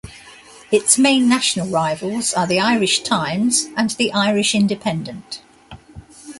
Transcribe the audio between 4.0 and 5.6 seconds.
"Irish Independent".